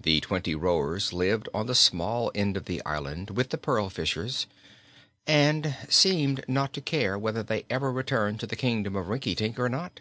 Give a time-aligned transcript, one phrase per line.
[0.00, 4.46] The twenty rowers lived on the small end of the island, with the pearl fishers,
[5.26, 9.68] and seemed not to care whether they ever returned to the Kingdom of Rinkitink or
[9.68, 10.00] not.